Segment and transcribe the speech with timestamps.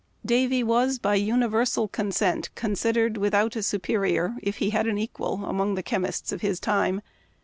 [0.25, 5.45] Davy was, by universal consent, considered without a su perior, if he had an equal,
[5.45, 7.01] among the chemists of his time.